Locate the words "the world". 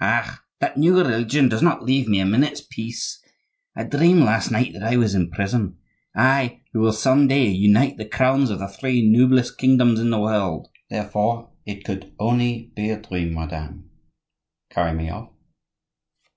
10.10-10.68